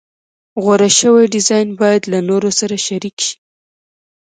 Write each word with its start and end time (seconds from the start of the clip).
غوره 0.63 0.89
شوی 0.99 1.25
ډیزاین 1.33 1.67
باید 1.81 2.03
له 2.11 2.19
نورو 2.29 2.49
سره 2.59 2.75
شریک 2.85 3.17
شي. 3.27 3.35